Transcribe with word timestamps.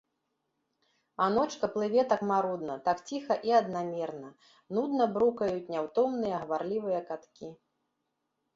А 1.25 1.25
ночка 1.35 1.65
плыве 1.73 2.05
так 2.13 2.21
марудна, 2.31 2.77
так 2.87 2.97
ціха 3.11 3.37
і 3.49 3.55
аднамерна, 3.61 4.33
нудна 4.77 5.03
брукуюць 5.15 5.71
няўтомныя 5.77 6.35
гаварлівыя 6.43 6.99
каткі. 7.15 7.47